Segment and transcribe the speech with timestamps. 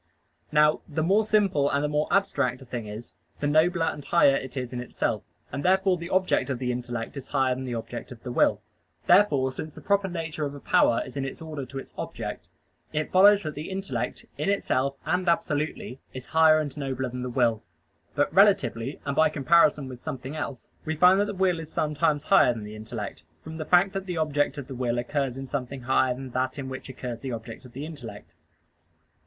[0.51, 4.35] Now the more simple and the more abstract a thing is, the nobler and higher
[4.35, 7.75] it is in itself; and therefore the object of the intellect is higher than the
[7.75, 8.63] object of the will.
[9.05, 12.49] Therefore, since the proper nature of a power is in its order to its object,
[12.91, 17.29] it follows that the intellect in itself and absolutely is higher and nobler than the
[17.29, 17.61] will.
[18.15, 22.23] But relatively and by comparison with something else, we find that the will is sometimes
[22.23, 25.45] higher than the intellect, from the fact that the object of the will occurs in
[25.45, 28.31] something higher than that in which occurs the object of the intellect.